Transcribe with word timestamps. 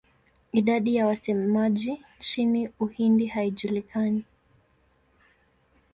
Idadi 0.51 0.95
ya 0.95 1.05
wasemaji 1.07 2.01
nchini 2.19 2.69
Uhindi 2.79 3.25
haijulikani. 3.27 4.25